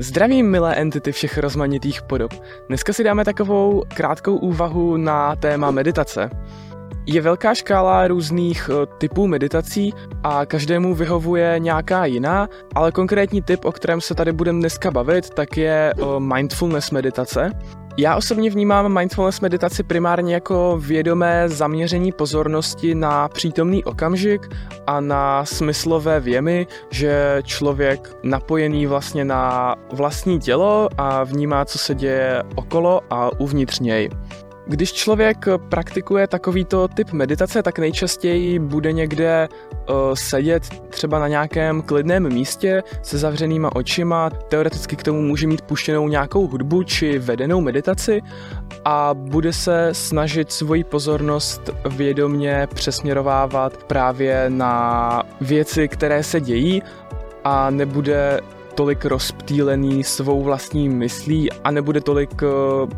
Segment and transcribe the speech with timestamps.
[0.00, 2.32] Zdravím, milé entity všech rozmanitých podob.
[2.68, 6.30] Dneska si dáme takovou krátkou úvahu na téma meditace.
[7.06, 13.64] Je velká škála různých eh, typů meditací a každému vyhovuje nějaká jiná, ale konkrétní typ,
[13.64, 17.50] o kterém se tady budeme dneska bavit, tak je eh, mindfulness meditace.
[17.96, 24.48] Já osobně vnímám mindfulness meditaci primárně jako vědomé zaměření pozornosti na přítomný okamžik
[24.86, 31.94] a na smyslové věmy, že člověk napojený vlastně na vlastní tělo a vnímá, co se
[31.94, 34.10] děje okolo a uvnitř něj.
[34.66, 41.82] Když člověk praktikuje takovýto typ meditace, tak nejčastěji bude někde uh, sedět třeba na nějakém
[41.82, 44.30] klidném místě se zavřenýma očima.
[44.30, 48.22] Teoreticky k tomu může mít puštěnou nějakou hudbu či vedenou meditaci
[48.84, 56.82] a bude se snažit svoji pozornost vědomně přesměrovávat právě na věci, které se dějí
[57.44, 58.40] a nebude
[58.74, 62.46] tolik rozptýlený svou vlastní myslí a nebude tolik, eh,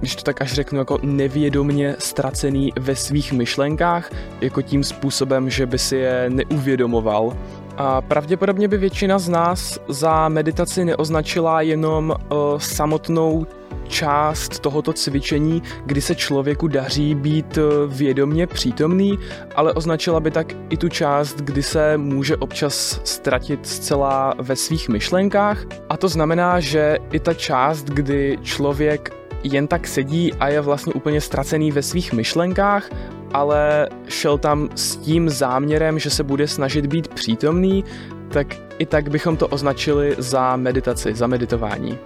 [0.00, 5.66] když to tak až řeknu, jako nevědomně ztracený ve svých myšlenkách, jako tím způsobem, že
[5.66, 7.36] by si je neuvědomoval.
[7.76, 13.46] A pravděpodobně by většina z nás za meditaci neoznačila jenom uh, samotnou
[13.88, 19.18] část tohoto cvičení, kdy se člověku daří být eh, vědomně přítomný,
[19.56, 24.88] ale označila by tak i tu část, kdy se může občas ztratit zcela ve svých
[24.88, 25.64] myšlenkách.
[25.88, 29.10] A to znamená, že i ta část, kdy člověk
[29.42, 32.90] jen tak sedí a je vlastně úplně ztracený ve svých myšlenkách,
[33.32, 37.84] ale šel tam s tím záměrem, že se bude snažit být přítomný,
[38.28, 38.46] tak
[38.78, 41.98] i tak bychom to označili za meditaci, za meditování.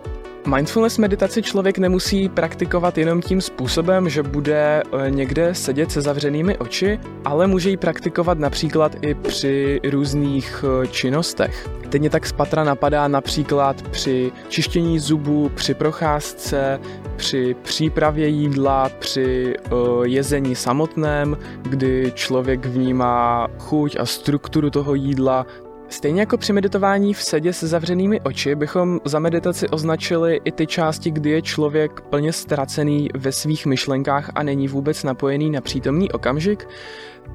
[0.55, 6.59] Mindfulness meditaci člověk nemusí praktikovat jenom tím způsobem, že bude eh, někde sedět se zavřenými
[6.59, 11.69] oči, ale může ji praktikovat například i při různých eh, činnostech.
[11.89, 16.81] Teď mě tak z patra napadá například při čištění zubů, při procházce,
[17.17, 25.47] při přípravě jídla, při uh, jezení samotném, kdy člověk vnímá chuť a strukturu toho jídla,
[25.89, 30.67] Stejně jako při meditování v sedě se zavřenými oči bychom za meditaci označili i ty
[30.67, 36.13] části, kdy je člověk plně ztracený ve svých myšlenkách a není vůbec napojený na přítomný
[36.13, 36.69] okamžik,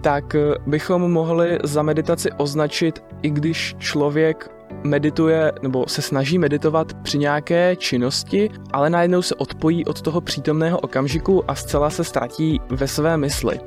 [0.02, 0.36] tak
[0.68, 4.52] bychom mohli za meditaci označit, i když člověk
[4.84, 10.80] medituje nebo se snaží meditovat při nějaké činnosti, ale najednou se odpojí od toho přítomného
[10.80, 13.60] okamžiku a zcela se ztratí ve své mysli.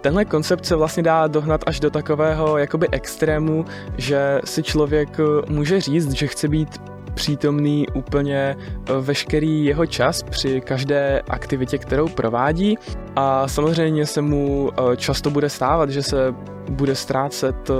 [0.00, 3.64] Tenhle koncept se vlastně dá dohnat až do takového jakoby extrému,
[3.96, 6.82] že si člověk eh, může říct, že chce být
[7.14, 12.78] přítomný úplně eh, veškerý jeho čas při každé aktivitě, kterou provádí.
[13.16, 16.34] A samozřejmě se mu eh, často bude stávat, že se
[16.70, 17.70] bude ztrácet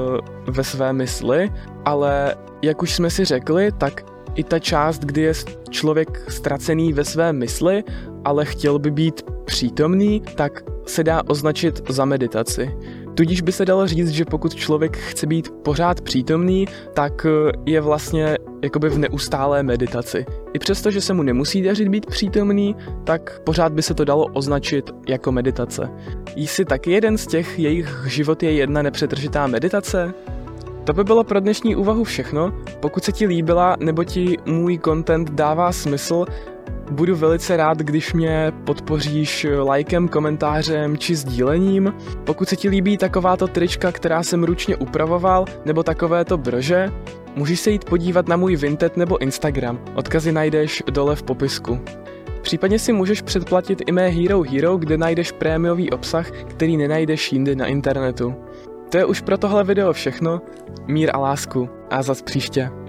[0.46, 1.50] ve své mysli,
[1.84, 4.02] ale jak už jsme si řekli, tak
[4.34, 5.32] i ta část, kdy je
[5.70, 7.84] člověk ztracený ve své mysli,
[8.24, 12.70] ale chtěl by být přítomný, tak se dá označit za meditaci.
[13.14, 17.80] Tudíž by se dalo říct, že pokud člověk chce být pořád přítomný, tak eh, je
[17.80, 20.26] vlastně jakoby v neustálé meditaci.
[20.52, 24.26] I přesto, že se mu nemusí dařit být přítomný, tak pořád by se to dalo
[24.26, 25.90] označit jako meditace.
[26.36, 30.14] Jsi taky jeden z těch, jejich život je jedna nepřetržitá meditace?
[30.84, 32.52] To by bylo pro dnešní úvahu všechno.
[32.80, 36.24] Pokud se ti líbila nebo ti můj content dává smysl,
[36.90, 41.94] Budu velice rád, když mě podpoříš lajkem, komentářem či sdílením.
[42.24, 46.92] Pokud se ti líbí takováto trička, která jsem ručně upravoval, nebo takovéto brože,
[47.36, 49.78] můžeš se jít podívat na můj Vinted nebo Instagram.
[49.94, 51.80] Odkazy najdeš dole v popisku.
[52.42, 57.56] Případně si můžeš předplatit i mé Hero Hero, kde najdeš prémiový obsah, který nenajdeš jinde
[57.56, 58.34] na internetu.
[58.88, 60.40] To je už pro tohle video všechno.
[60.86, 62.79] Mír a lásku a zas příště.